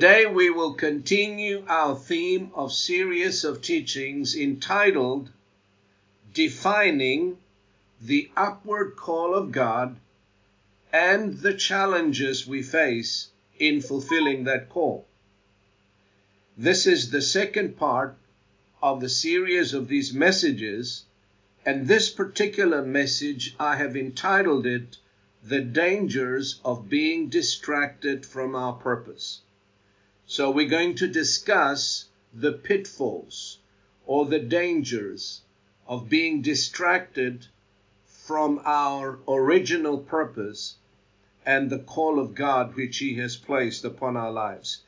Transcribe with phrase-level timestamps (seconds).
[0.00, 5.30] Today we will continue our theme of series of teachings entitled
[6.32, 7.36] Defining
[8.00, 9.96] the Upward Call of God
[10.90, 15.06] and the Challenges We Face in Fulfilling that Call.
[16.56, 18.16] This is the second part
[18.82, 21.04] of the series of these messages,
[21.66, 24.96] and this particular message I have entitled it
[25.44, 29.42] The Dangers of Being Distracted from Our Purpose.
[30.32, 33.58] So we're going to discuss the pitfalls
[34.06, 35.42] or the dangers
[35.88, 37.48] of being distracted
[38.06, 40.76] from our original purpose
[41.44, 44.82] and the call of God which He has placed upon our lives.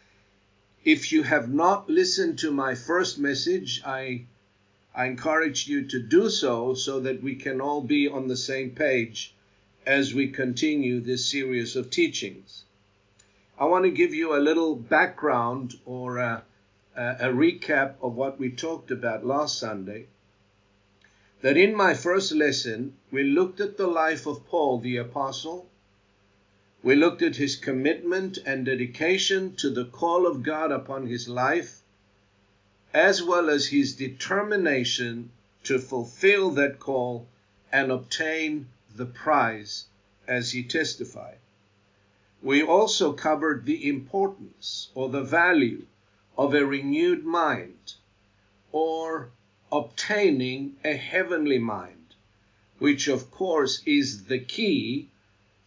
[0.85, 4.27] If you have not listened to my first message, I,
[4.95, 8.77] I encourage you to do so so that we can all be on the same
[8.77, 9.35] page
[9.85, 12.63] as we continue this series of teachings.
[13.63, 16.43] I want to give you a little background or a,
[16.97, 20.09] a, recap of what we talked about last Sunday.
[21.43, 25.71] That in my first lesson, we looked at the life of Paul the Apostle.
[26.83, 31.83] We looked at his commitment and dedication to the call of God upon his life,
[32.93, 35.31] as well as his determination
[35.63, 37.29] to fulfill that call
[37.71, 39.85] and obtain the prize
[40.27, 41.39] as he testified.
[42.43, 45.87] We also covered the importance or the value
[46.37, 47.95] of a renewed mind
[48.73, 49.31] or
[49.71, 52.17] obtaining a heavenly mind,
[52.81, 55.09] which of course is the key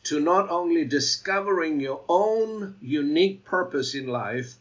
[0.03, 4.55] to not only discovering your own unique purpose in life,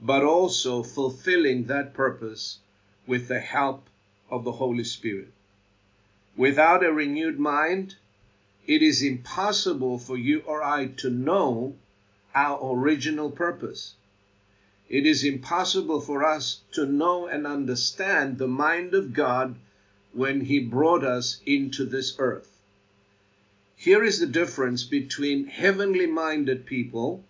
[0.00, 2.58] but also fulfilling that purpose
[3.06, 3.88] with the help
[4.28, 5.32] of the Holy Spirit.
[6.36, 7.94] Without a renewed mind,
[8.66, 11.74] it is impossible for you or I to know
[12.34, 13.94] our original purpose.
[14.88, 19.56] It is impossible for us to know and understand the mind of God
[20.12, 22.60] when He brought us into this earth.
[23.74, 27.24] Here is the difference between heavenly minded people,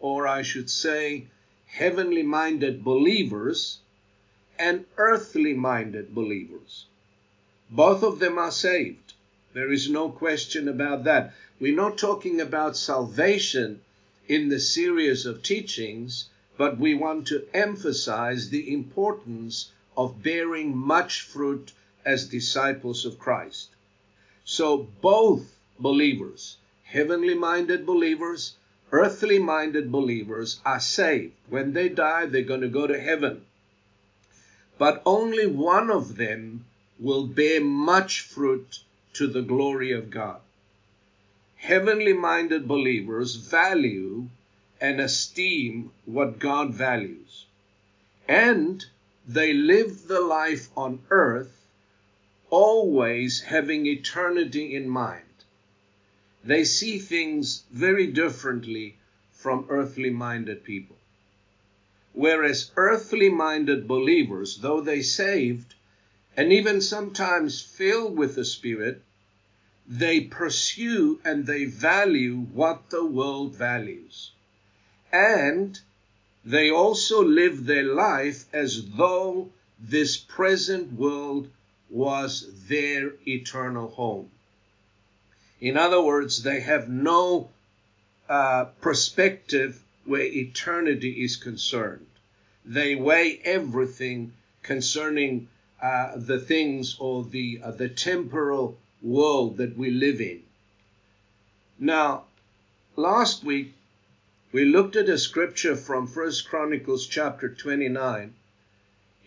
[0.00, 1.28] or I should say,
[1.66, 3.78] heavenly minded believers,
[4.58, 6.84] and earthly minded believers.
[7.70, 9.07] Both of them are saved.
[9.54, 11.32] There is no question about that.
[11.58, 13.80] We're not talking about salvation
[14.28, 16.28] in the series of teachings,
[16.58, 21.72] but we want to emphasize the importance of bearing much fruit
[22.04, 23.70] as disciples of Christ.
[24.44, 28.54] So both believers, heavenly minded believers,
[28.92, 31.32] earthly minded believers, are saved.
[31.48, 33.46] When they die, they're going to go to heaven.
[34.76, 36.66] But only one of them
[36.98, 38.80] will bear much fruit
[39.18, 40.40] to the glory of God.
[41.56, 44.28] Heavenly minded believers value
[44.80, 47.46] and esteem what God values.
[48.28, 48.84] And
[49.26, 51.66] they live the life on earth
[52.48, 55.24] always having eternity in mind.
[56.44, 58.98] They see things very differently
[59.32, 60.96] from earthly minded people.
[62.12, 65.74] Whereas earthly minded believers, though they saved
[66.36, 69.02] and even sometimes filled with the Spirit,
[69.88, 74.32] they pursue and they value what the world values.
[75.10, 75.80] And
[76.44, 79.50] they also live their life as though
[79.80, 81.48] this present world
[81.88, 84.30] was their eternal home.
[85.60, 87.48] In other words, they have no
[88.28, 92.06] uh, perspective where eternity is concerned.
[92.64, 95.48] They weigh everything concerning
[95.80, 100.42] uh, the things or the uh, the temporal world that we live in.
[101.78, 102.24] Now,
[102.96, 103.74] last week
[104.50, 108.34] we looked at a scripture from First Chronicles chapter 29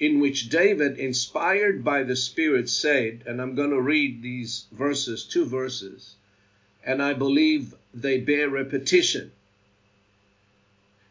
[0.01, 5.23] in which David, inspired by the Spirit, said, and I'm going to read these verses,
[5.23, 6.15] two verses,
[6.83, 9.31] and I believe they bear repetition.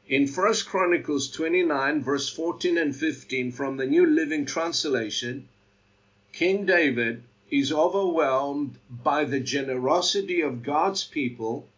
[0.08, 5.48] In First Chronicles 29, verse 14 and 15 from the New Living Translation,
[6.32, 11.68] King David is overwhelmed by the generosity of God's people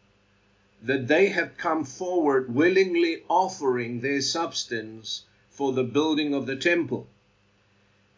[0.82, 7.06] that they have come forward willingly offering their substance for the building of the temple.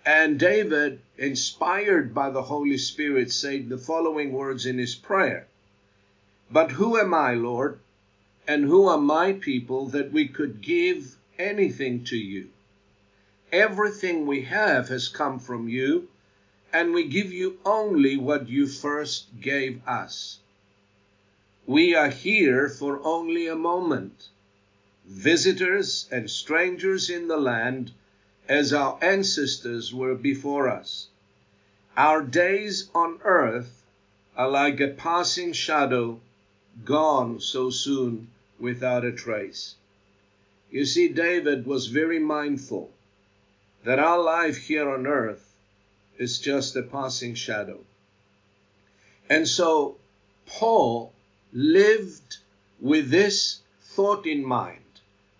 [0.06, 5.46] And David, inspired by the Holy Spirit, said the following words in his prayer
[6.50, 7.78] But who am I, Lord,
[8.46, 12.50] and who are my people that we could give anything to you?
[13.52, 16.08] Everything we have has come from you,
[16.74, 20.40] and we give you only what you first gave us.
[21.66, 24.28] We are here for only a moment,
[25.06, 27.92] visitors and strangers in the land,
[28.48, 31.06] as our ancestors were before us.
[31.96, 33.84] Our days on earth
[34.36, 36.20] are like a passing shadow,
[36.84, 39.76] gone so soon without a trace.
[40.72, 42.90] You see, David was very mindful
[43.84, 45.43] that our life here on earth
[46.18, 47.84] is just a passing shadow.
[49.28, 49.96] And so
[50.46, 51.12] Paul
[51.52, 52.38] lived
[52.80, 54.80] with this thought in mind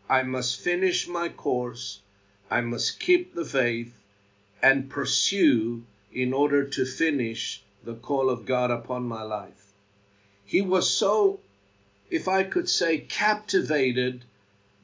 [0.09, 2.01] I must finish my course,
[2.51, 4.01] I must keep the faith,
[4.63, 9.73] and pursue in order to finish the call of God upon my life.
[10.45, 11.41] He was so,
[12.11, 14.25] if I could say, captivated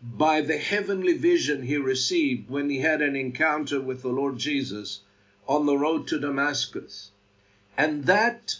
[0.02, 5.00] by the heavenly vision he received when he had an encounter with the Lord Jesus
[5.50, 7.10] on the road to Damascus.
[7.76, 8.54] And that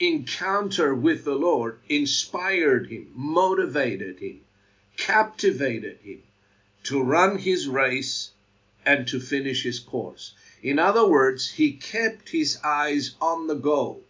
[0.00, 4.40] encounter with the Lord inspired him, motivated him,
[4.96, 6.22] captivated him
[6.84, 8.30] to run his race
[8.86, 10.32] and to finish his course.
[10.62, 14.02] In other words, he kept his eyes on the goal.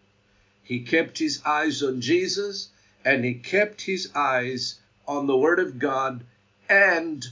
[0.62, 2.68] He kept his eyes on Jesus
[3.04, 4.78] and he kept his eyes
[5.08, 6.24] on the Word of God
[6.68, 7.26] and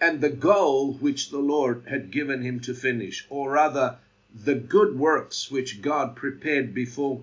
[0.00, 3.98] and the goal which the Lord had given him to finish, or rather
[4.34, 7.22] the good works which God prepared before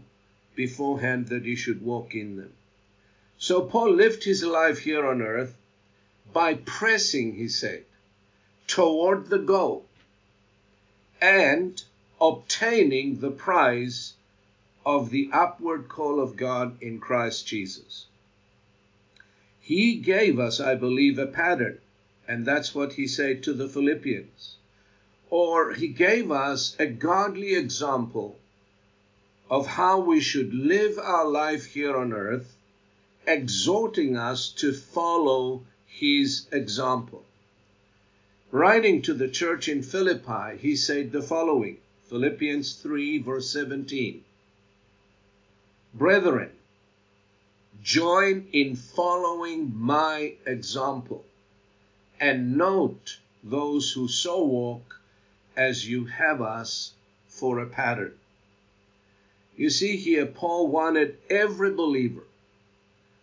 [0.56, 2.54] beforehand that he should walk in them.
[3.38, 5.56] So Paul lived his life here on earth
[6.32, 7.84] by pressing, he said,
[8.68, 9.86] toward the goal
[11.22, 11.82] and
[12.20, 14.14] obtaining the prize
[14.86, 18.06] of the upward call of God in Christ Jesus.
[19.60, 21.80] He gave us, I believe, a pattern,
[22.28, 24.56] and that's what he said to the Philippians.
[25.30, 28.40] Or he gave us a godly example
[29.50, 32.56] of how we should live our life here on earth,
[33.28, 37.26] exhorting us to follow his example.
[38.52, 41.78] Writing to the church in Philippi, he said the following
[42.10, 44.24] Philippians 3, verse 17
[45.94, 46.52] Brethren,
[47.82, 51.26] join in following my example,
[52.20, 55.00] and note those who so walk
[55.56, 56.94] as you have us
[57.28, 58.14] for a pattern.
[59.56, 62.24] You see here, Paul wanted every believer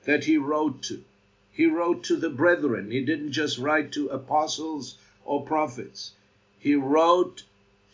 [0.04, 1.04] that he wrote to.
[1.52, 2.90] He wrote to the brethren.
[2.90, 6.12] He didn't just write to apostles or prophets.
[6.58, 7.42] He wrote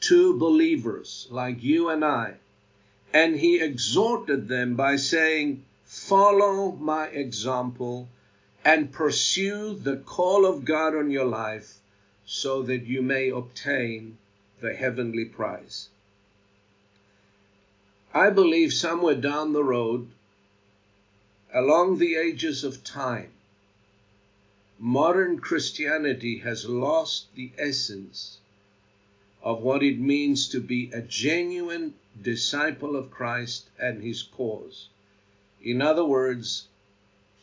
[0.01, 2.35] to believers like you and I.
[3.13, 8.09] And he exhorted them by saying, Follow my example
[8.69, 11.79] and pursue the call of God on your life
[12.27, 14.19] so that you may obtain
[14.61, 15.89] the heavenly prize.
[18.13, 20.11] I believe somewhere down the road,
[21.55, 23.33] along the ages of time,
[24.79, 28.37] modern Christianity has lost the essence
[29.43, 34.89] of what it means to be a genuine disciple of Christ and his cause.
[35.63, 36.69] In other words,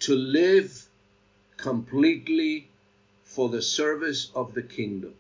[0.02, 0.88] to live
[1.58, 2.68] completely
[3.24, 5.16] for the service of the kingdom,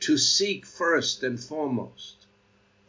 [0.00, 2.16] to seek first and foremost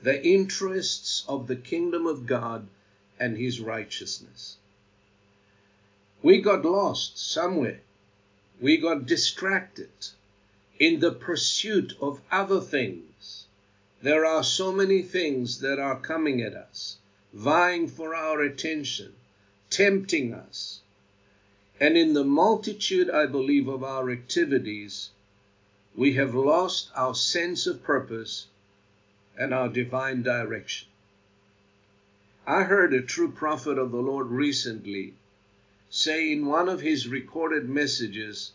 [0.01, 2.67] the interests of the kingdom of God
[3.19, 4.57] and his righteousness.
[6.21, 7.81] We got lost somewhere.
[8.59, 9.91] We got distracted
[10.79, 13.45] in the pursuit of other things.
[14.01, 16.97] There are so many things that are coming at us,
[17.33, 19.13] vying for our attention,
[19.69, 20.81] tempting us.
[21.79, 25.09] And in the multitude, I believe, of our activities,
[25.95, 28.47] we have lost our sense of purpose
[29.37, 30.87] and our divine direction.
[32.45, 35.13] I heard a true prophet of the Lord recently
[35.89, 38.51] say in one of his recorded messages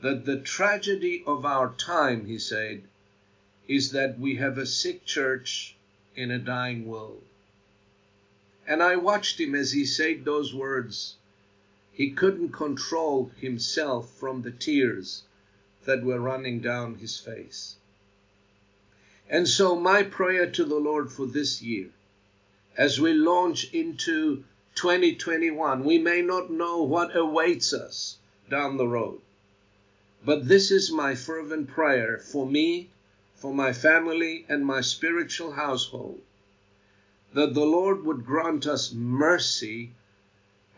[0.00, 2.82] that the tragedy of our time, he said,
[3.68, 5.76] is that we have a sick church
[6.16, 7.22] in a dying world.
[8.66, 11.16] And I watched him as he said those words.
[12.00, 15.24] He couldn't control himself from the tears
[15.84, 17.76] that were running down his face.
[19.28, 21.90] And so, my prayer to the Lord for this year,
[22.74, 24.44] as we launch into
[24.76, 28.16] 2021, we may not know what awaits us
[28.48, 29.20] down the road.
[30.24, 32.88] But this is my fervent prayer for me,
[33.34, 36.22] for my family, and my spiritual household
[37.34, 39.92] that the Lord would grant us mercy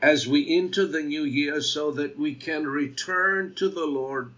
[0.02, 4.32] as we enter the new year so that we can return to the Lord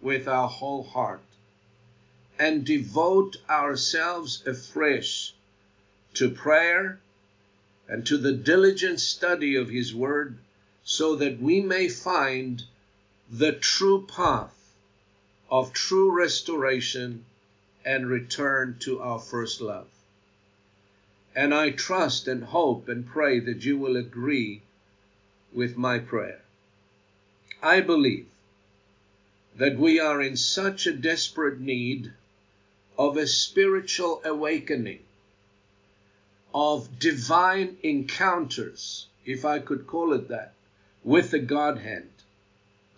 [0.00, 1.20] with our whole heart
[2.38, 5.34] and devote ourselves afresh
[6.14, 6.98] to prayer
[7.86, 10.38] and to the diligent study of His Word
[10.82, 12.62] so that we may find
[13.30, 14.72] the true path
[15.50, 17.26] of true restoration
[17.84, 19.88] and return to our first love.
[21.36, 24.62] And I trust and hope and pray that you will agree
[25.52, 26.40] with my prayer.
[27.62, 28.26] I believe
[29.56, 32.12] that we are in such a desperate need
[32.96, 35.00] of a spiritual awakening,
[36.54, 40.54] of divine encounters, if I could call it that,
[41.04, 42.08] with the Godhead,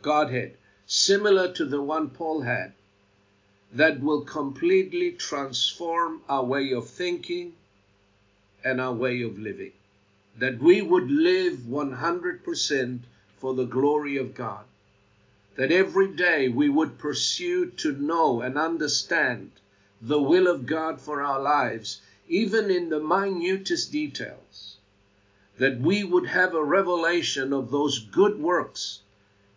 [0.02, 0.56] Godhead,
[0.86, 2.72] similar to the one Paul had,
[3.72, 7.54] that will completely transform our way of thinking,
[8.64, 9.72] and our way of living.
[10.38, 13.00] That we would live 100%
[13.36, 14.64] for the glory of God.
[15.56, 19.50] That every day we would pursue to know and understand
[20.00, 24.78] the will of God for our lives, even in the minutest details.
[25.58, 29.00] That we would have a revelation of those good works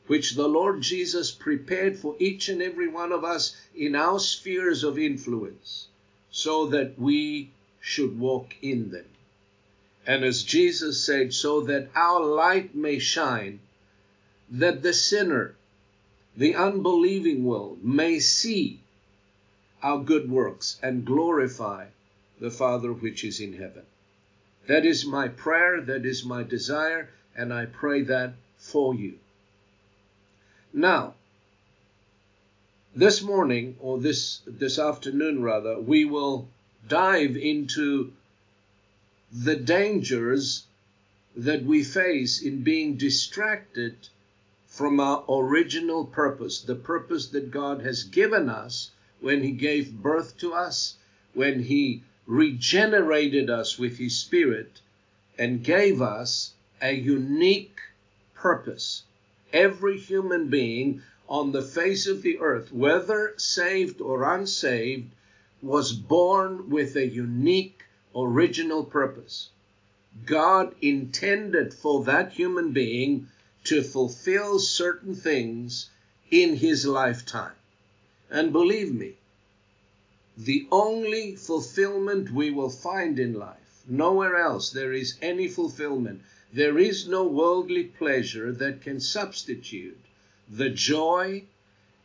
[0.07, 4.83] which the Lord Jesus prepared for each and every one of us in our spheres
[4.83, 5.87] of influence,
[6.29, 9.05] so that we should walk in them.
[10.07, 13.59] And as Jesus said, so that our light may shine,
[14.49, 15.55] that the sinner,
[16.37, 18.81] the unbelieving world, may see
[19.81, 21.87] our good works and glorify
[22.39, 23.83] the Father which is in heaven.
[24.67, 29.19] That is my prayer, that is my desire, and I pray that for you.
[30.73, 31.13] Now,
[32.95, 36.47] this morning, or this, this afternoon rather, we will
[36.87, 38.13] dive into
[39.43, 40.65] the dangers
[41.35, 44.07] that we face in being distracted
[44.65, 50.37] from our original purpose, the purpose that God has given us when He gave birth
[50.37, 50.95] to us,
[51.33, 54.79] when He regenerated us with His Spirit,
[55.37, 57.79] and gave us a unique
[58.33, 59.03] purpose.
[59.51, 65.11] Every human being on the face of the earth, whether saved or unsaved,
[65.61, 67.74] was born with a unique
[68.15, 69.49] original purpose.
[70.25, 73.27] God intended for that human being
[73.65, 75.89] to fulfill certain things
[76.31, 77.55] in his lifetime.
[78.29, 79.17] And believe me,
[80.37, 86.21] the only fulfillment we will find in life, nowhere else there is any fulfillment.
[86.53, 89.99] There is no worldly pleasure that can substitute
[90.49, 91.43] the joy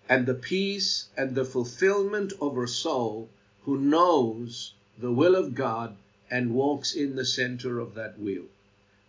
[0.08, 3.28] and the peace and the fulfillment of a soul
[3.64, 5.96] who knows the will of God
[6.30, 8.48] and walks in the center of that will.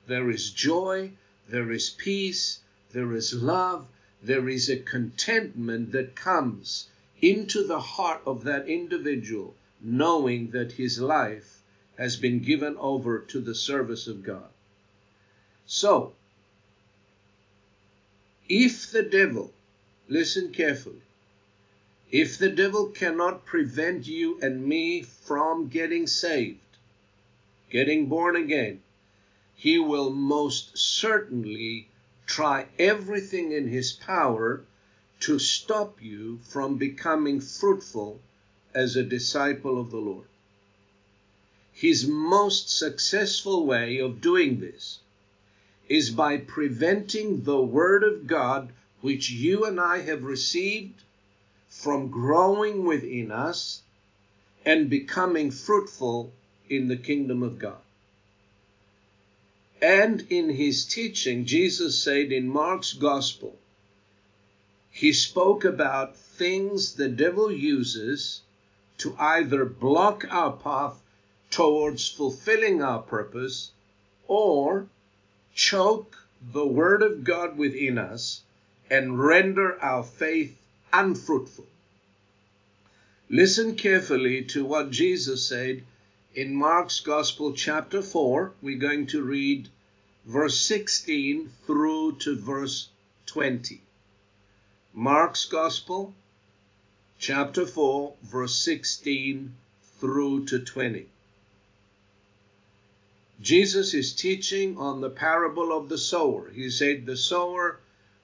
[0.08, 1.12] There is joy,
[1.50, 2.60] there is peace,
[2.94, 3.88] there is love,
[4.24, 6.88] there is a contentment that comes
[7.22, 11.62] into the heart of that individual, knowing that his life
[11.98, 14.50] has been given over to the service of God.
[15.66, 16.14] So,
[18.50, 19.54] if the devil,
[20.08, 21.02] listen carefully,
[22.12, 26.60] if the devil cannot prevent you and me from getting saved,
[27.70, 28.82] getting born again,
[29.56, 31.88] he will most certainly
[32.26, 34.62] try everything in his power
[35.22, 38.20] to stop you from becoming fruitful
[38.74, 40.28] as a disciple of the Lord.
[41.72, 45.00] His most successful way of doing this
[45.88, 51.04] is by preventing the Word of God, which you and I have received,
[51.72, 53.82] from growing within us
[54.66, 56.32] and becoming fruitful
[56.70, 57.82] in the kingdom of God.
[59.82, 63.58] And in his teaching, Jesus said in Mark's gospel,
[64.92, 68.42] he spoke about things the devil uses
[68.98, 71.02] to either block our path
[71.50, 73.72] towards fulfilling our purpose
[74.28, 74.88] or
[75.56, 76.18] choke
[76.54, 78.42] the word of God within us
[78.90, 80.61] and render our faith
[80.94, 81.68] unfruitful.
[83.30, 85.84] Listen carefully to what Jesus said
[86.36, 88.54] in Mark's Gospel, chapter 4.
[88.62, 89.70] We're going to read
[90.26, 92.90] verse 16 through to verse
[93.28, 93.82] 20.
[94.94, 96.14] Mark's Gospel,
[97.20, 99.56] chapter 4, verse 16
[100.00, 101.08] through to 20.
[103.42, 106.50] Jesus is teaching on the parable of the sower.
[106.50, 107.80] He said, The sower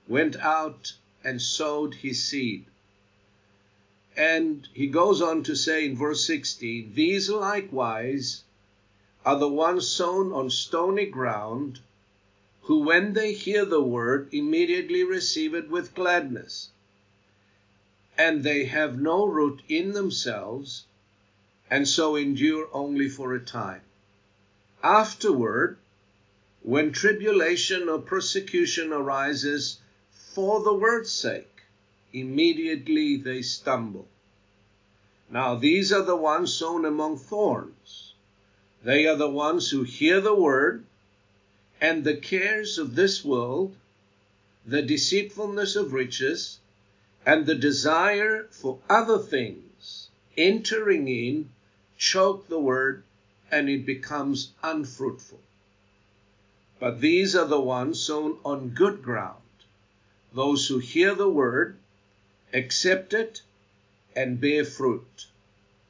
[0.08, 0.94] went out
[1.28, 2.66] and sowed his seed.
[4.16, 8.46] And he goes on to say in verse 16, These likewise
[9.26, 11.82] are the ones sown on stony ground,
[12.62, 16.70] who when they hear the word immediately receive it with gladness.
[18.18, 20.86] And they have no root in themselves,
[21.70, 23.82] and so endure only for a time.
[24.82, 25.78] Afterward,
[26.62, 29.80] when tribulation or persecution arises
[30.38, 31.64] for the word's sake,
[32.14, 34.08] immediately they stumble.
[35.32, 38.14] Now, these are the ones sown among thorns.
[38.84, 40.86] They are the ones who hear the word,
[41.82, 43.76] and the cares of this world,
[44.64, 46.60] the deceitfulness of riches,
[47.26, 51.50] and the desire for other things entering in
[51.98, 53.04] choke the word
[53.50, 55.42] and it becomes unfruitful.
[56.80, 59.42] But these are the ones sown on good ground,
[60.38, 61.76] those who hear the word,
[62.54, 63.42] accept it,
[64.16, 65.26] and bear fruit,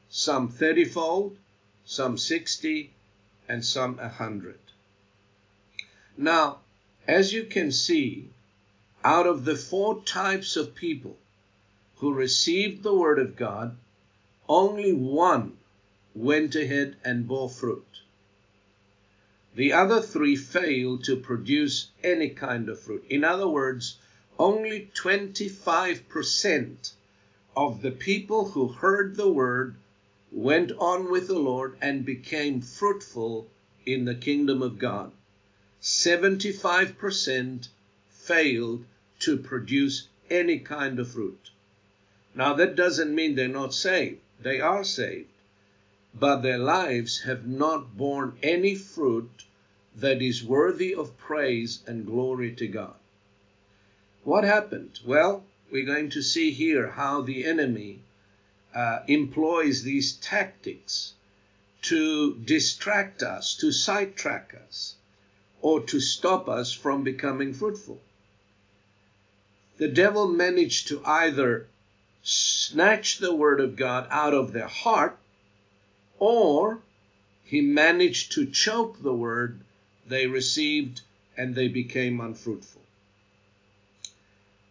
[0.10, 1.36] some thirtyfold,
[1.84, 2.94] some sixty,
[3.50, 4.60] and some a hundred.
[6.16, 6.60] Now,
[7.06, 8.30] as you can see,
[9.04, 11.18] out of the four types of people
[11.98, 13.75] who received the word of God,
[14.48, 15.58] only one
[16.16, 17.86] went ahead and bore fruit.
[19.56, 23.04] The other three failed to produce any kind of fruit.
[23.10, 23.98] In other words,
[24.39, 26.91] only 25%
[27.56, 29.75] of the people who heard the word
[30.32, 33.48] went on with the Lord and became fruitful
[33.86, 35.12] in the kingdom of God.
[35.82, 37.67] 75%
[38.10, 38.86] failed
[39.20, 41.51] to produce any kind of fruit.
[42.36, 44.20] Now, that doesn't mean they're not saved.
[44.39, 45.29] They are saved
[46.20, 49.44] but their lives have not borne any fruit
[49.96, 52.97] that is worthy of praise and glory to God.
[54.27, 55.00] What happened?
[55.05, 58.01] Well, we're going to see here how the enemy
[58.75, 61.13] uh, employs these tactics
[61.83, 64.96] to distract us, to sidetrack us,
[65.61, 68.01] or to stop us from becoming fruitful.
[69.77, 71.68] The devil managed to either
[72.22, 75.18] snatch the word of God out of their heart
[76.20, 76.81] or
[77.46, 79.61] he managed to choke the word
[80.05, 81.00] they received
[81.37, 82.81] and they became unfruitful.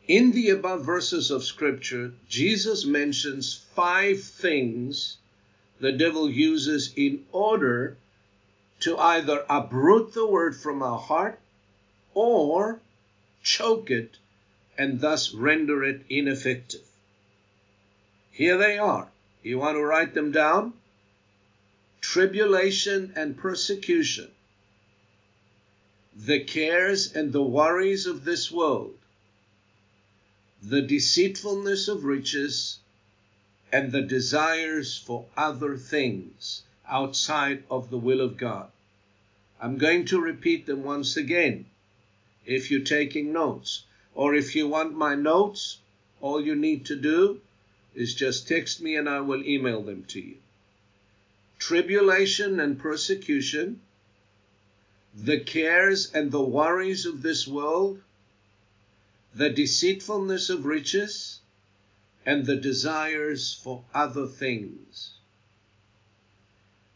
[0.08, 5.16] In the above verses of Scripture, Jesus mentions five things
[5.80, 7.96] the devil uses in order
[8.80, 11.38] to either uproot the word from our heart
[12.14, 12.80] or
[13.42, 14.16] choke it
[14.78, 16.86] and thus render it ineffective.
[18.30, 19.08] Here they are.
[19.42, 20.74] You want to write them down?
[22.06, 24.30] tribulation and persecution,
[26.14, 28.96] the cares and the worries of this world,
[30.68, 32.78] the deceitfulness of riches,
[33.70, 38.68] and the desires for other things outside of the will of God.
[39.60, 41.66] I'm going to repeat them once again
[42.44, 43.84] if you're taking notes.
[44.14, 45.78] Or if you want my notes,
[46.20, 47.40] all you need to do
[47.94, 50.36] is just text me and I will email them to you
[51.58, 53.80] tribulation and persecution,
[55.14, 58.00] the cares and the worries of this world,
[59.36, 61.40] the deceitfulness of riches,
[62.24, 65.18] and the desires for other things.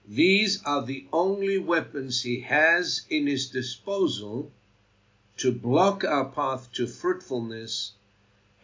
[0.09, 4.51] These are the only weapons he has in his disposal
[5.37, 7.93] to block our path to fruitfulness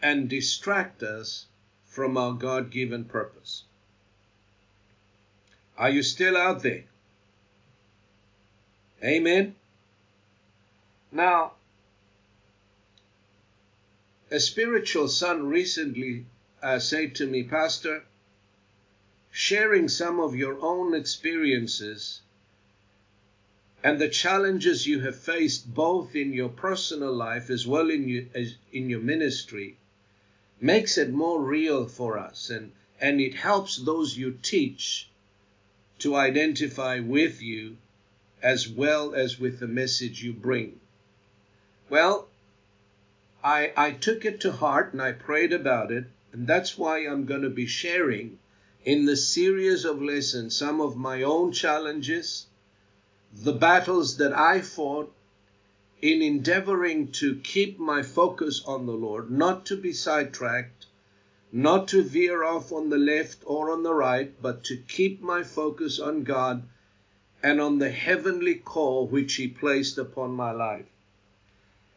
[0.01, 1.45] and distract us
[1.85, 3.65] from our God given purpose.
[5.77, 6.85] Are you still out there?
[9.05, 9.55] Amen.
[11.13, 11.53] Now,
[14.37, 16.27] a spiritual son recently
[16.63, 18.05] uh, said to me, Pastor,
[19.31, 22.21] sharing some of your own experiences
[23.83, 28.25] and the challenges you have faced both in your personal life as well in your,
[28.35, 29.79] as in your ministry
[30.61, 35.09] makes it more real for us and, and it helps those you teach
[35.99, 37.79] to identify with you
[38.43, 40.79] as well as with the message you bring.
[41.89, 42.29] Well,
[43.49, 47.27] I, I took it to heart and I prayed about it, and that's why I'm
[47.27, 48.41] going to be sharing
[48.85, 52.47] in the series of lessons some of my own challenges,
[53.33, 55.15] the battles that I fought
[56.03, 60.87] in endeavoring to keep my focus on the Lord, not to be sidetracked,
[61.53, 65.45] not to veer off on the left or on the right, but to keep my
[65.45, 66.65] focus on God
[67.45, 70.87] and on the heavenly call which He placed upon my life.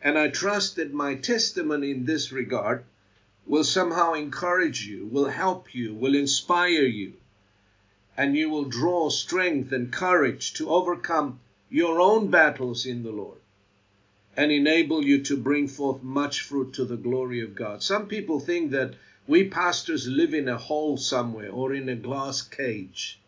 [0.02, 2.86] And I trust that my testimony in this regard
[3.46, 7.14] will somehow encourage you, will help you, will inspire you,
[8.16, 13.40] and you will draw strength and courage to overcome your own battles in the Lord
[14.38, 17.84] and enable you to bring forth much fruit to the glory of God.
[17.84, 18.94] Some people think that
[19.28, 23.20] we pastors live in a hole somewhere or in a glass cage.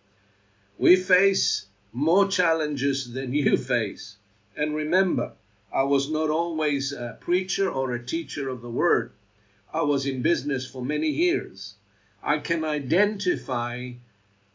[0.78, 4.16] We face more challenges than you face.
[4.56, 5.34] And remember,
[5.74, 9.12] I was not always a preacher or a teacher of the word.
[9.74, 11.76] I was in business for many years.
[12.22, 13.94] I can identify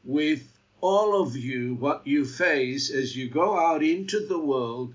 [0.05, 4.95] with all of you what you face as you go out into the world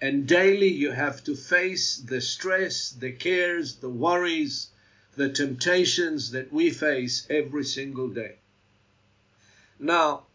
[0.00, 4.68] and daily you have to face the stress, the cares, the worries,
[5.14, 8.36] the temptations that we face every single day.
[9.78, 10.26] Now,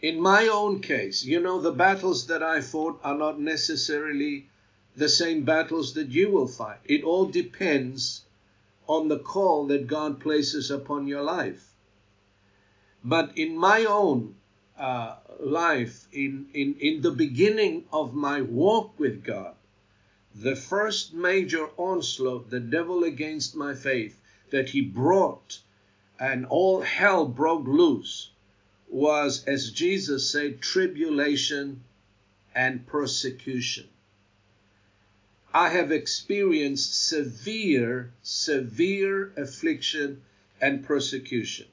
[0.00, 4.46] in my own case, you know, the battles that I fought are not necessarily
[4.94, 6.78] the same battles that you will fight.
[6.84, 8.24] It all depends
[8.86, 11.74] on the call that God places upon your life.
[13.04, 14.36] But in my own
[14.78, 19.54] uh, life, in, in, in the beginning of my walk with God,
[20.34, 25.60] the first major onslaught, the devil against my faith, that he brought
[26.20, 28.30] and all hell broke loose
[28.90, 31.82] was, as Jesus said, tribulation
[32.54, 33.86] and persecution.
[35.52, 40.22] I have experienced severe, severe affliction
[40.60, 41.66] and persecution.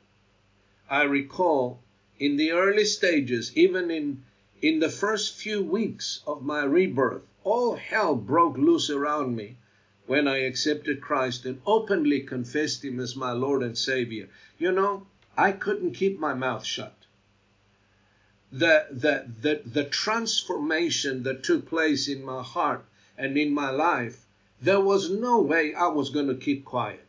[0.90, 1.82] I recall
[2.20, 4.24] in the early stages, even in,
[4.62, 9.58] in the first few weeks of my rebirth, all hell broke loose around me
[10.06, 14.30] when I accepted Christ and openly confessed Him as my Lord and Savior.
[14.58, 17.05] You know, I couldn't keep my mouth shut
[18.58, 22.86] the, the, the, the transformation that took place in my heart
[23.18, 24.26] and in my life,
[24.62, 27.06] there was no way I was going to keep quiet.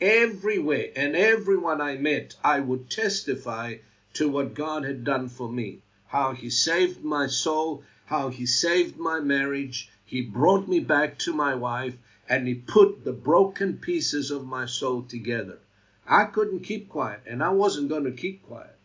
[0.00, 3.76] Everywhere and everyone I met, I would testify
[4.14, 5.82] to what God had done for me.
[6.06, 11.34] How He saved my soul, how He saved my marriage, He brought me back to
[11.34, 15.58] my wife, and He put the broken pieces of my soul together.
[16.06, 18.78] I couldn't keep quiet, and I wasn't going to keep quiet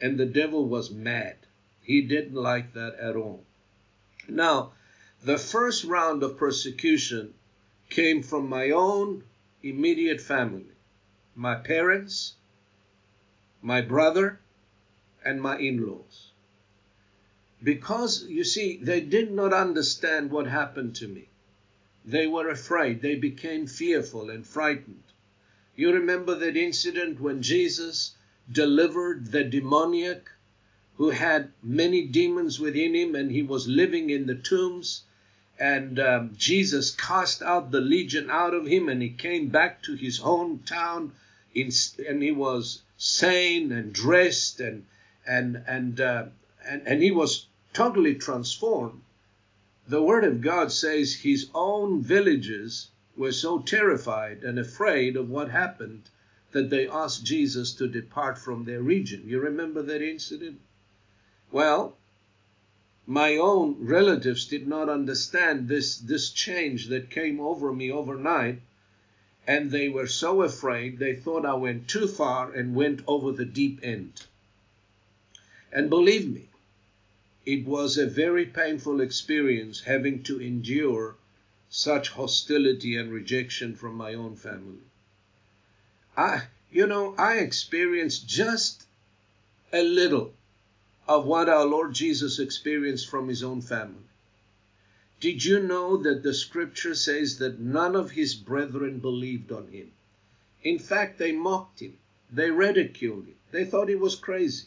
[0.00, 1.36] and the devil was mad.
[1.86, 3.44] He didn't like that at all.
[4.28, 4.72] Now,
[5.22, 7.34] the first round of persecution
[7.90, 9.22] came from my own
[9.62, 10.66] immediate family
[11.36, 12.34] my parents,
[13.62, 14.40] my brother,
[15.24, 16.32] and my in laws.
[17.62, 21.28] Because, you see, they did not understand what happened to me.
[22.04, 23.00] They were afraid.
[23.00, 25.04] They became fearful and frightened.
[25.76, 28.16] You remember that incident when Jesus
[28.50, 30.30] delivered the demoniac
[30.98, 35.02] who had many demons within him and he was living in the tombs.
[35.58, 39.94] And um, Jesus cast out the legion out of him and he came back to
[39.94, 41.10] his hometown
[41.54, 41.70] in,
[42.08, 44.86] and he was sane and dressed and
[45.26, 46.26] and and, uh,
[46.66, 49.02] and and he was totally transformed.
[49.88, 55.50] The word of God says his own villages were so terrified and afraid of what
[55.50, 56.02] happened
[56.52, 59.24] that they asked Jesus to depart from their region.
[59.26, 60.60] You remember that incident?
[61.52, 61.96] Well,
[63.06, 68.60] my own relatives did not understand this, this change that came over me overnight,
[69.46, 73.44] and they were so afraid they thought I went too far and went over the
[73.44, 74.26] deep end.
[75.70, 76.48] And believe me,
[77.44, 81.14] it was a very painful experience having to endure
[81.70, 84.82] such hostility and rejection from my own family.
[86.16, 88.82] I, you know, I experienced just
[89.72, 90.34] a little
[91.06, 94.08] of what our Lord Jesus experienced from his own family.
[95.20, 99.92] Did you know that the scripture says that none of his brethren believed on him?
[100.62, 101.98] In fact, they mocked him,
[102.30, 104.66] they ridiculed him, they thought he was crazy.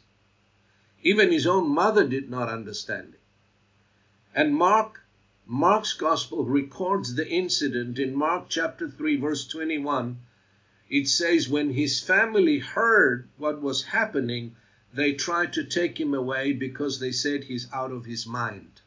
[1.04, 3.20] Even his own mother did not understand it.
[4.34, 5.02] And Mark,
[5.46, 10.20] Mark's gospel records the incident in Mark chapter 3, verse 21
[10.90, 14.56] it says when his family heard what was happening,
[14.94, 18.82] they tried to take him away because they said he's out of his mind.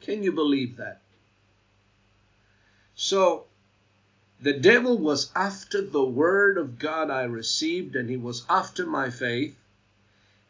[0.00, 1.00] Can you believe that?
[2.94, 3.46] So,
[4.40, 9.10] the devil was after the word of God I received, and he was after my
[9.10, 9.56] faith,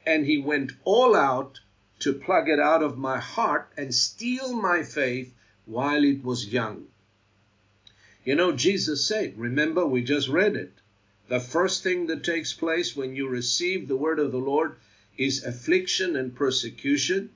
[0.07, 1.61] and he went all out
[2.01, 5.35] to plug it out of my heart and steal my faith
[5.66, 6.87] while it was young.
[8.25, 10.72] You know, Jesus said, remember, we just read it.
[11.28, 14.76] The first thing that takes place when you receive the word of the Lord
[15.16, 17.30] is affliction and persecution.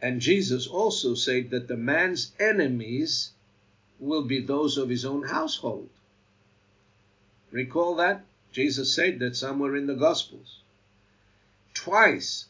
[0.00, 3.30] And Jesus also said that the man's enemies
[4.00, 5.88] will be those of his own household.
[7.50, 8.24] Recall that?
[8.50, 10.60] Jesus said that somewhere in the Gospels.
[11.74, 12.46] Twice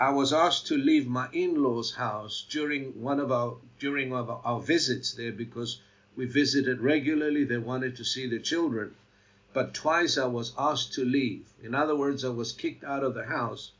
[0.00, 4.60] I was asked to leave my in-laws' house during one of our during our, our
[4.60, 5.80] visits there because
[6.14, 7.44] we visited regularly.
[7.44, 8.94] They wanted to see the children.
[9.52, 11.48] But twice I was asked to leave.
[11.62, 13.72] In other words, I was kicked out of the house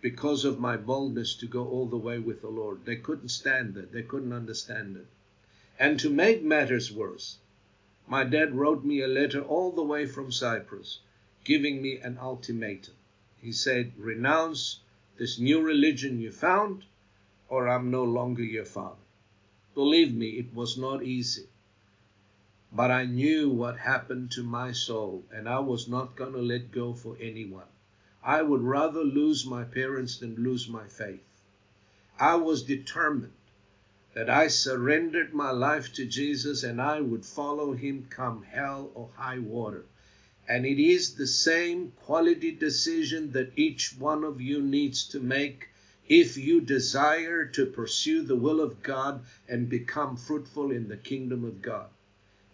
[0.00, 2.84] because of my boldness to go all the way with the Lord.
[2.84, 5.06] They couldn't stand it, they couldn't understand it.
[5.78, 7.38] And to make matters worse,
[8.06, 11.00] my dad wrote me a letter all the way from Cyprus
[11.44, 12.94] giving me an ultimatum.
[13.40, 14.80] He said, Renounce
[15.16, 16.84] this new religion you found,
[17.48, 19.00] or I'm no longer your father.
[19.74, 21.46] Believe me, it was not easy.
[22.72, 26.70] But I knew what happened to my soul, and I was not going to let
[26.70, 27.66] go for anyone.
[28.22, 31.24] I would rather lose my parents than lose my faith.
[32.18, 33.32] I was determined
[34.14, 39.10] that I surrendered my life to Jesus and I would follow him come hell or
[39.16, 39.86] high water.
[40.48, 45.68] And it is the same quality decision that each one of you needs to make
[46.08, 51.44] if you desire to pursue the will of God and become fruitful in the kingdom
[51.44, 51.88] of God.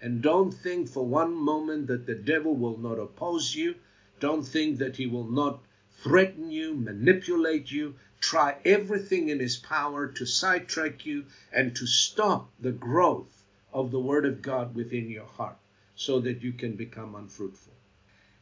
[0.00, 3.76] And don't think for one moment that the devil will not oppose you.
[4.20, 5.62] Don't think that he will not
[6.02, 12.50] threaten you, manipulate you, try everything in his power to sidetrack you and to stop
[12.60, 15.56] the growth of the Word of God within your heart
[15.94, 17.72] so that you can become unfruitful.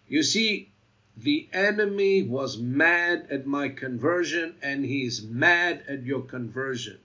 [0.09, 0.73] You see,
[1.17, 6.99] the enemy was mad at my conversion and he's mad at your conversion.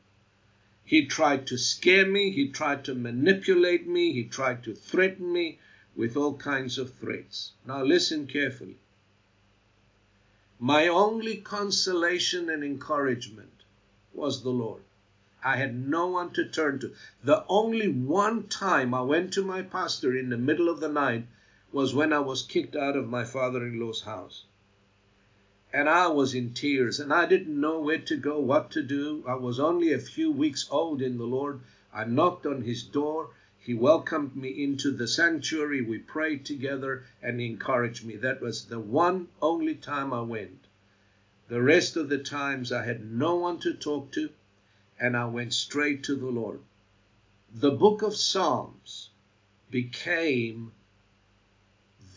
[0.90, 5.60] He tried to scare me, he tried to manipulate me, he tried to threaten me
[5.96, 7.52] with all kinds of threats.
[7.64, 8.80] Now, listen carefully.
[10.58, 13.66] My only consolation and encouragement
[14.16, 14.82] was the Lord.
[15.44, 16.92] I had no one to turn to.
[17.24, 21.28] The only one time I went to my pastor in the middle of the night
[21.72, 24.46] was when I was kicked out of my father in law's house
[25.72, 29.24] and I was in tears and I didn't know where to go, what to do.
[29.28, 31.60] I was only a few weeks old in the Lord.
[31.94, 33.30] I knocked on his door.
[33.60, 35.82] He welcomed me into the sanctuary.
[35.82, 38.16] We prayed together and encouraged me.
[38.16, 40.66] That was the one only time I went.
[41.50, 44.30] The rest of the times I had no one to talk to
[45.00, 46.62] and I went straight to the Lord.
[47.54, 49.10] The book of Psalms
[49.70, 50.72] became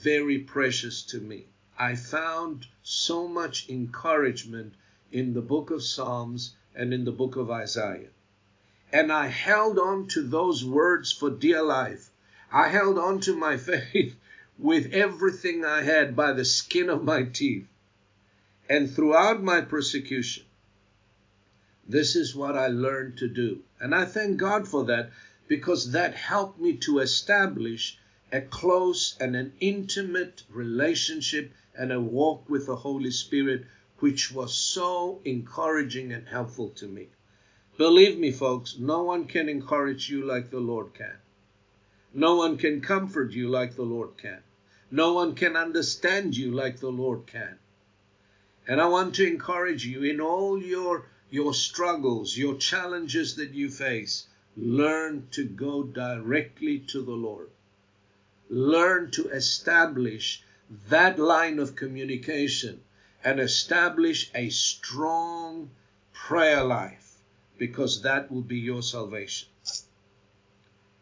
[0.00, 1.46] very precious to me.
[1.84, 4.74] I found so much encouragement
[5.10, 8.10] in the book of Psalms and in the book of Isaiah.
[8.92, 12.12] And I held on to those words for dear life.
[12.52, 14.14] I held on to my faith
[14.56, 17.66] with everything I had by the skin of my teeth.
[18.68, 20.44] And throughout my persecution,
[21.88, 23.64] this is what I learned to do.
[23.80, 25.10] And I thank God for that
[25.48, 27.98] because that helped me to establish
[28.32, 33.66] a close and an intimate relationship and a walk with the Holy Spirit,
[33.98, 37.08] which was so encouraging and helpful to me.
[37.76, 41.16] Believe me, folks, no one can encourage you like the Lord can.
[42.14, 44.42] No one can comfort you like the Lord can.
[44.90, 47.58] No one can understand you like the Lord can.
[48.66, 53.70] And I want to encourage you in all your, your struggles, your challenges that you
[53.70, 57.50] face, learn to go directly to the Lord.
[58.52, 60.42] Learn to establish
[60.90, 62.82] that line of communication
[63.24, 65.70] and establish a strong
[66.12, 67.16] prayer life
[67.56, 69.48] because that will be your salvation.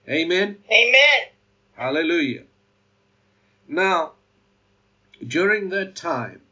[0.09, 0.63] Amen.
[0.71, 1.21] Amen.
[1.73, 2.45] Hallelujah.
[3.67, 4.13] Now,
[5.27, 6.43] during that time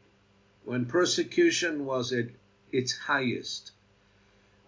[0.65, 2.27] when persecution was at
[2.73, 3.71] its highest,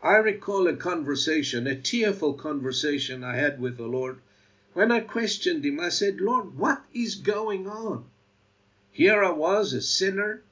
[0.02, 4.22] I recall a conversation, a tearful conversation I had with the Lord.
[4.74, 8.06] When I questioned him, I said, Lord, what is going on?
[8.90, 10.44] Here I was, a sinner,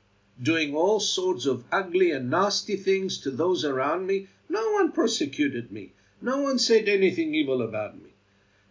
[0.41, 4.27] doing all sorts of ugly and nasty things to those around me.
[4.49, 5.93] No one persecuted me.
[6.21, 8.09] No one said anything evil about me.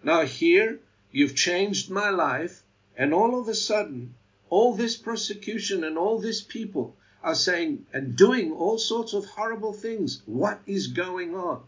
[0.03, 0.81] Now, here,
[1.13, 2.63] you've changed my life,
[2.95, 4.15] and all of a sudden,
[4.51, 9.73] all this persecution and all these people are saying and doing all sorts of horrible
[9.73, 10.23] things.
[10.27, 11.63] What is going on?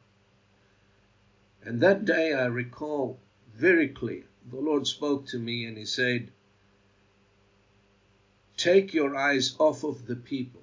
[1.64, 3.18] And that day I recall
[3.60, 4.24] very clear.
[4.50, 6.32] The Lord spoke to me and He said,
[8.56, 10.62] Take your eyes off of the people.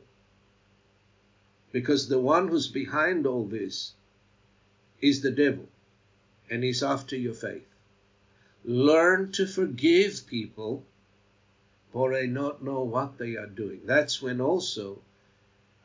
[1.72, 3.94] Because the one who's behind all this
[5.00, 5.68] is the devil,
[6.50, 7.68] and he's after your faith.
[8.64, 10.86] Learn to forgive people
[11.92, 13.82] for they not know what they are doing.
[13.86, 15.02] That's when also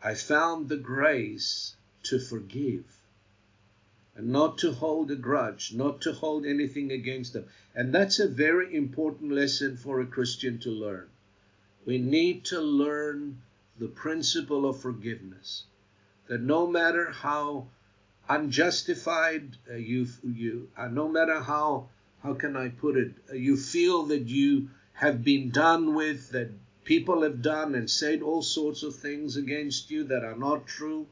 [0.02, 2.84] I found the grace to forgive
[4.14, 7.46] and not to hold a grudge, not to hold anything against them.
[7.74, 11.08] And that's a very important lesson for a Christian to learn.
[11.86, 13.40] We need to learn
[13.78, 15.64] the principle of forgiveness.
[16.28, 17.68] That no matter how
[18.28, 21.88] unjustified uh, you you uh, no matter how
[22.22, 26.50] how can I put it uh, you feel that you have been done with that
[26.84, 31.06] people have done and said all sorts of things against you that are not true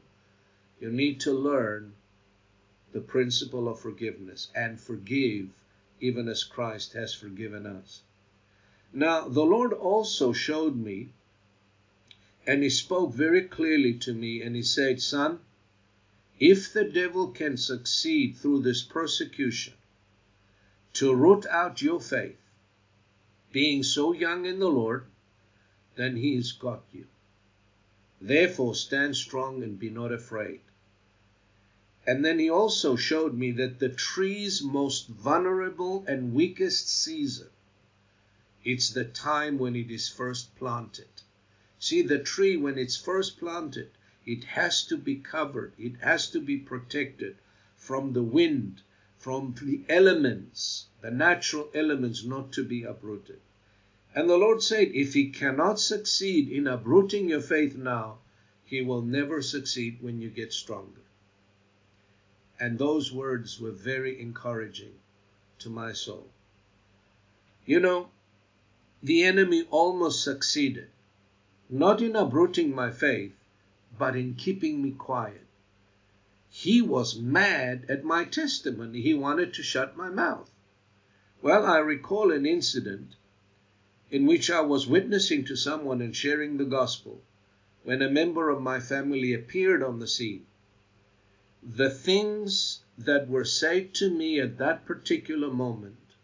[0.79, 1.93] you need to learn
[2.91, 5.49] the principle of forgiveness and forgive
[5.99, 8.01] even as Christ has forgiven us
[8.93, 11.09] now the Lord also showed me
[12.45, 15.39] and he spoke very clearly to me and he said son
[16.41, 19.75] if the devil can succeed through this persecution
[20.93, 22.41] to root out your faith,
[23.51, 25.05] being so young in the Lord,
[25.95, 27.05] then he has got you.
[28.19, 30.61] Therefore, stand strong and be not afraid.
[32.07, 37.49] And then he also showed me that the tree's most vulnerable and weakest season,
[38.63, 41.09] it's the time when it is first planted.
[41.77, 43.91] See, the tree, when it's first planted,
[44.25, 47.37] it has to be covered, it has to be protected
[47.75, 48.81] from the wind,
[49.17, 53.41] from the elements, the natural elements not to be uprooted.
[54.15, 58.19] And the Lord said, if He cannot succeed in uprooting your faith now,
[58.65, 61.00] He will never succeed when you get stronger.
[62.61, 64.93] And those words were very encouraging
[65.57, 66.29] to my soul.
[67.65, 68.11] You know,
[69.01, 70.89] the enemy almost succeeded,
[71.71, 73.33] not in uprooting my faith,
[73.97, 75.47] but in keeping me quiet.
[76.49, 79.01] He was mad at my testimony.
[79.01, 80.51] He wanted to shut my mouth.
[81.41, 83.15] Well, I recall an incident
[84.11, 87.23] in which I was witnessing to someone and sharing the gospel
[87.81, 90.45] when a member of my family appeared on the scene.
[91.63, 96.15] The things that were said to me at that particular moment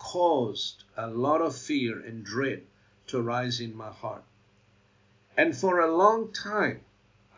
[0.00, 2.66] caused a lot of fear and dread
[3.06, 4.24] to rise in my heart.
[5.36, 6.80] And for a long time,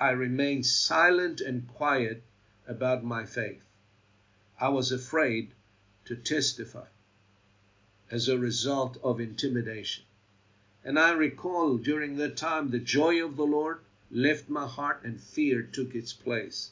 [0.00, 2.22] I remained silent and quiet
[2.66, 3.66] about my faith.
[4.58, 5.50] I was afraid
[6.06, 6.86] to testify
[8.10, 10.04] as a result of intimidation.
[10.82, 15.20] And I recall during that time the joy of the Lord left my heart and
[15.20, 16.70] fear took its place.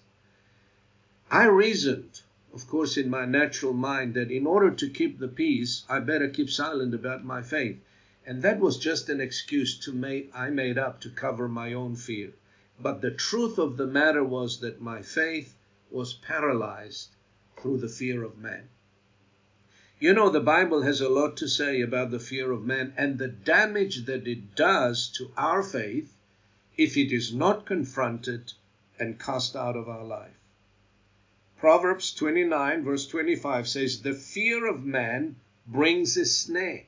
[1.36, 2.20] I reasoned,
[2.52, 6.28] of course, in my natural mind that in order to keep the peace, I better
[6.28, 7.80] keep silent about my faith.
[8.24, 11.96] And that was just an excuse to make I made up to cover my own
[11.96, 12.34] fear.
[12.80, 15.56] But the truth of the matter was that my faith
[15.90, 17.16] was paralyzed
[17.56, 18.68] through the fear of man.
[19.98, 23.18] You know, the Bible has a lot to say about the fear of man and
[23.18, 26.14] the damage that it does to our faith
[26.76, 28.52] if it is not confronted
[29.00, 30.38] and cast out of our life.
[31.64, 36.84] Proverbs 29, verse 25 says, The fear of man brings a snare.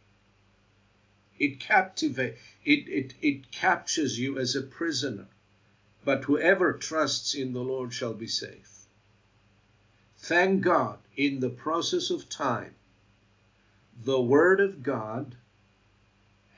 [1.38, 5.28] It captivates, it, it, it captures you as a prisoner
[6.04, 8.84] but whoever trusts in the Lord shall be safe.
[10.18, 12.74] Thank God, in the process of time,
[14.04, 15.36] the Word of God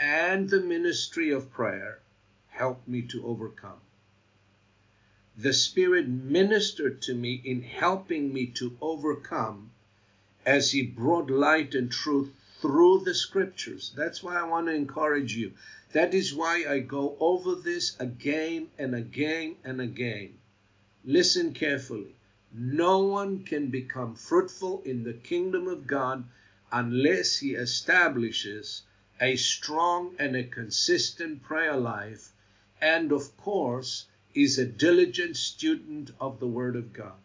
[0.00, 2.00] and the ministry of prayer
[2.48, 3.80] helped me to overcome.
[5.40, 9.70] The Spirit ministered to me in helping me to overcome
[10.44, 13.92] as He brought light and truth through the Scriptures.
[13.94, 15.52] That's why I want to encourage you.
[15.92, 20.38] That is why I go over this again and again and again.
[21.04, 22.16] Listen carefully.
[22.52, 26.24] No one can become fruitful in the kingdom of God
[26.72, 28.82] unless he establishes
[29.20, 32.32] a strong and a consistent prayer life,
[32.80, 34.06] and of course,
[34.42, 37.18] is a diligent student of the Word of God.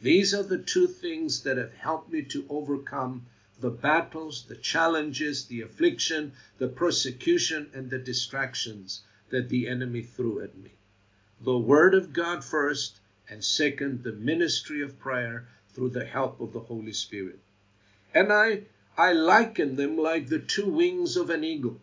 [0.00, 3.26] These are the two things that have helped me to overcome
[3.60, 10.42] the battles, the challenges, the affliction, the persecution, and the distractions that the enemy threw
[10.42, 10.72] at me.
[11.40, 12.98] The Word of God first,
[13.30, 17.38] and second, the ministry of prayer through the help of the Holy Spirit.
[18.12, 18.62] And I,
[18.98, 21.80] I liken them like the two wings of an eagle.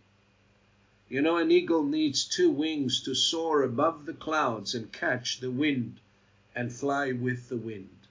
[1.12, 5.52] You know, an eagle needs two wings to soar above the clouds and catch the
[5.52, 6.00] wind
[6.56, 8.08] and fly with the wind.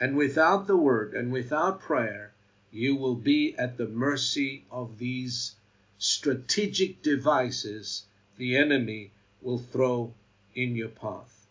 [0.00, 2.32] And without the word and without prayer,
[2.72, 5.54] you will be at the mercy of these
[5.98, 8.06] strategic devices
[8.38, 10.14] the enemy will throw
[10.56, 11.46] in your path.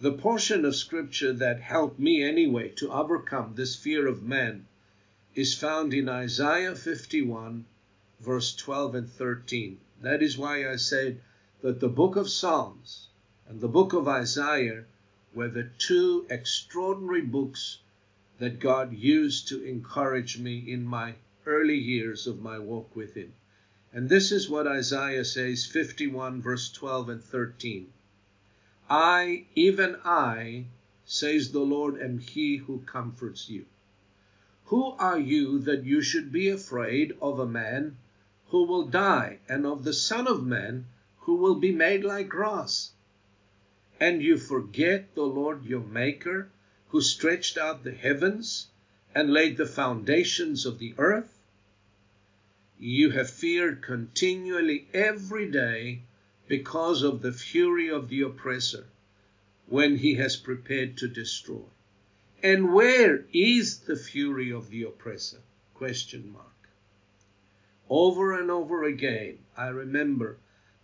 [0.00, 4.66] The portion of scripture that helped me anyway to overcome this fear of man
[5.36, 7.64] is found in Isaiah 51,
[8.20, 9.78] verse 12 and 13.
[10.00, 11.20] That is why I said
[11.60, 13.08] that the book of Psalms
[13.48, 14.84] and the book of Isaiah
[15.34, 17.78] were the two extraordinary books
[18.38, 21.14] that God used to encourage me in my
[21.46, 23.32] early years of my walk with Him.
[23.92, 27.92] And this is what Isaiah says 51, verse 12 and 13.
[28.90, 30.66] I, even I,
[31.04, 33.66] says the Lord, am He who comforts you.
[34.66, 37.96] Who are you that you should be afraid of a man
[38.50, 40.86] who will die, and of the Son of Man
[41.20, 42.92] who will be made like grass?
[43.98, 46.50] And you forget the Lord your Maker,
[46.88, 48.68] who stretched out the heavens
[49.14, 51.38] and laid the foundations of the earth?
[52.78, 56.02] You have feared continually every day
[56.46, 58.86] because of the fury of the oppressor
[59.66, 61.64] when he has prepared to destroy.
[62.42, 65.38] And where is the fury of the oppressor?
[65.74, 66.55] Question mark.
[67.88, 70.38] Over and over again, I remember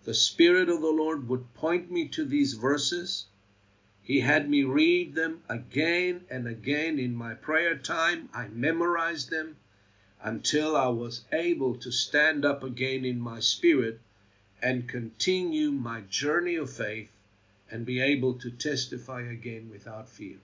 [0.05, 3.27] the Spirit of the Lord would point me to these verses.
[4.03, 8.29] He had me read them again and again in my prayer time.
[8.33, 9.57] I memorized them
[10.23, 14.01] until I was able to stand up again in my spirit
[14.61, 17.11] and continue my journey of faith
[17.69, 20.39] and be able to testify again without fear.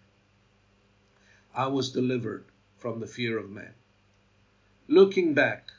[1.54, 2.44] I was delivered
[2.76, 3.74] from the fear of man.
[4.88, 5.70] Looking back,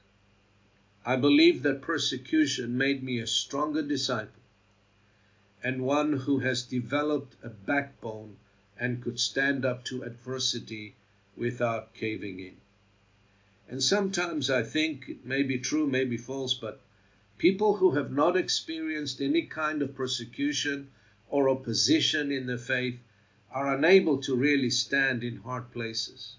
[1.06, 4.42] I believe that persecution made me a stronger disciple
[5.64, 8.36] and one who has developed a backbone
[8.78, 10.96] and could stand up to adversity
[11.38, 12.58] without caving in.
[13.70, 16.82] And sometimes I think it may be true, may be false, but
[17.38, 20.90] people who have not experienced any kind of persecution
[21.30, 23.00] or opposition in the faith
[23.52, 26.36] are unable to really stand in hard places.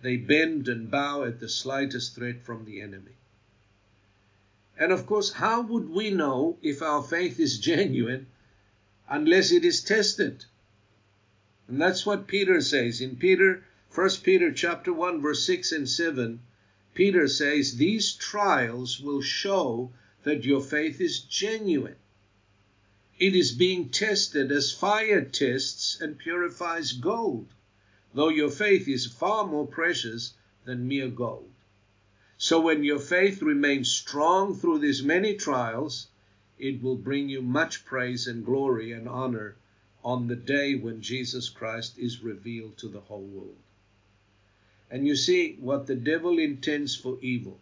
[0.00, 3.16] They bend and bow at the slightest threat from the enemy.
[4.76, 8.26] And of course, how would we know if our faith is genuine
[9.08, 10.46] unless it is tested?
[11.68, 13.64] And that's what Peter says in Peter
[13.94, 16.40] 1 Peter chapter 1 verse 6 and 7.
[16.94, 19.92] Peter says these trials will show
[20.24, 21.96] that your faith is genuine.
[23.20, 27.46] It is being tested as fire tests and purifies gold,
[28.12, 31.53] though your faith is far more precious than mere gold.
[32.44, 36.08] So when your faith remains strong through these many trials,
[36.58, 39.56] it will bring you much praise and glory and honor
[40.04, 43.56] on the day when Jesus Christ is revealed to the whole world.
[44.90, 47.60] And you see, what the devil intends for evil,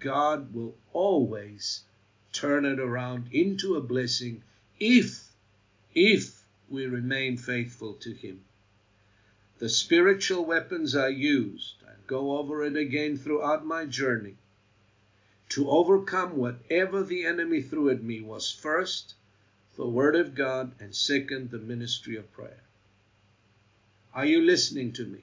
[0.00, 1.84] God will always
[2.30, 4.42] turn it around into a blessing
[4.78, 5.32] if,
[5.94, 8.44] if we remain faithful to Him.
[9.58, 14.36] The spiritual weapons I used, I go over it again throughout my journey,
[15.50, 19.14] to overcome whatever the enemy threw at me was first,
[19.76, 22.62] the Word of God, and second, the ministry of prayer.
[24.12, 25.22] Are you listening to me?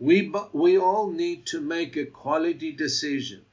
[0.00, 3.44] We, we all need to make a quality decision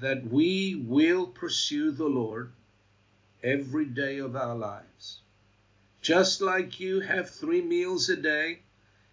[0.00, 2.52] that we will pursue the Lord
[3.42, 5.20] every day of our lives.
[6.08, 8.60] Just like you have three meals a day,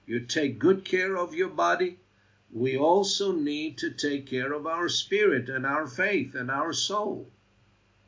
[0.06, 2.00] you take good care of your body,
[2.50, 7.30] we also need to take care of our spirit and our faith and our soul.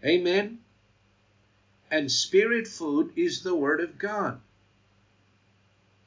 [0.05, 0.59] Amen.
[1.91, 4.39] And spirit food is the Word of God.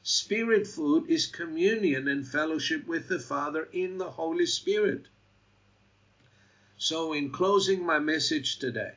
[0.01, 5.05] Spirit food is communion and fellowship with the Father in the Holy Spirit.
[6.79, 8.95] So, in closing my message today,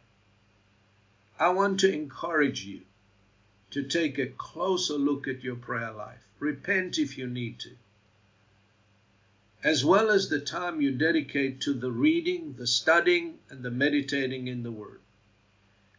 [1.38, 2.86] I want to encourage you
[3.74, 6.20] to take a closer look at your prayer life.
[6.38, 7.70] Repent if you need to.
[9.64, 14.46] As well as the time you dedicate to the reading, the studying, and the meditating
[14.46, 15.00] in the Word.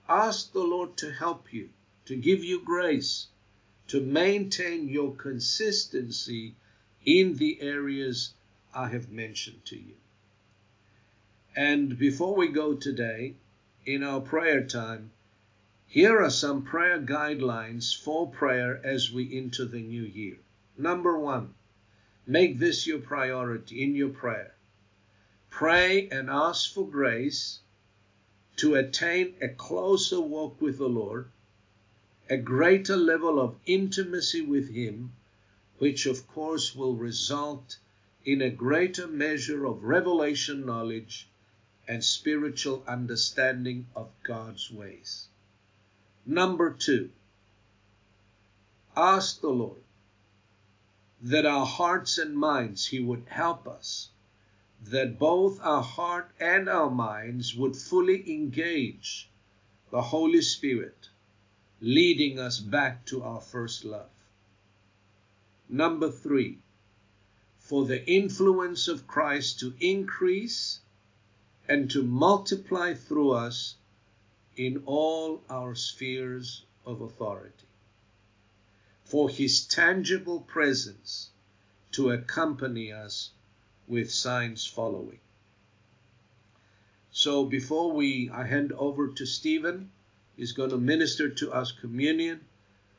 [0.07, 1.69] Ask the Lord to help you,
[2.05, 3.27] to give you grace,
[3.89, 6.55] to maintain your consistency
[7.05, 8.33] in the areas
[8.73, 9.95] I have mentioned to you.
[11.57, 13.33] And before we go today,
[13.85, 15.11] in our prayer time,
[15.87, 20.37] here are some prayer guidelines for prayer as we enter the new year.
[20.77, 21.53] Number one,
[22.25, 24.55] make this your priority in your prayer.
[25.49, 27.59] Pray and ask for grace
[28.57, 31.29] to attain a closer walk with the Lord,
[32.29, 35.13] a greater level of intimacy with Him,
[35.77, 37.77] which of course will result
[38.25, 41.29] in a greater measure of revelation knowledge
[41.87, 45.27] and spiritual understanding of God's ways.
[46.25, 47.11] Number two,
[48.97, 49.83] ask the Lord
[51.21, 54.09] that our hearts and minds, He would help us
[54.83, 59.29] that both our heart and our minds would fully engage
[59.91, 61.09] the Holy Spirit,
[61.79, 64.09] leading us back to our first love.
[65.69, 66.59] Number three,
[67.57, 70.79] for the influence of Christ to increase
[71.67, 73.75] and to multiply through us
[74.55, 77.67] in all our spheres of authority.
[79.03, 81.29] For his tangible presence
[81.91, 83.31] to accompany us
[83.87, 85.19] with signs following.
[87.11, 89.91] So before we I hand over to Stephen,
[90.35, 92.41] he's going to minister to us communion.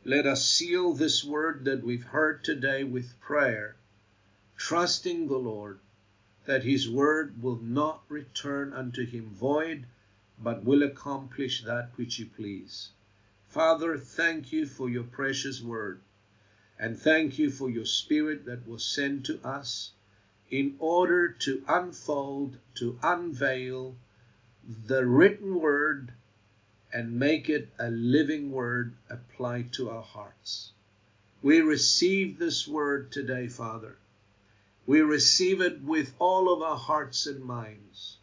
[0.04, 3.76] Let us seal this word that we've heard today with prayer,
[4.56, 5.80] trusting the Lord
[6.46, 9.84] that his word will not return unto him void,
[10.38, 12.90] but will accomplish that which you please.
[13.48, 16.00] Father, thank you for your precious word,
[16.78, 19.92] and thank you for your spirit that was sent to us
[20.50, 23.96] in order to unfold, to unveil
[24.86, 26.12] the written word
[26.92, 30.72] and make it a living word applied to our hearts.
[31.42, 33.96] We receive this word today, Father.
[34.86, 38.18] We receive it with all of our hearts and minds.